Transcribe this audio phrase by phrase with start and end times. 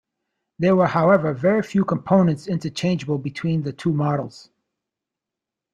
[0.57, 4.49] There were however very few components interchangeable between the two models.